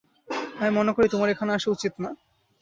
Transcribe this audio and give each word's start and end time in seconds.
আমি 0.57 0.71
মনেকরি 0.77 1.07
তোমার 1.13 1.27
এখানে 1.29 1.51
আসা 1.53 1.69
উচিত 1.71 1.93
না। 2.03 2.09